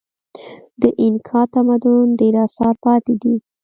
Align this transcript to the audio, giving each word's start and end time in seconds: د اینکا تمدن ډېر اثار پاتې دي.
د 0.81 0.83
اینکا 1.01 1.41
تمدن 1.53 2.05
ډېر 2.19 2.35
اثار 2.45 2.75
پاتې 2.83 3.13
دي. 3.21 3.35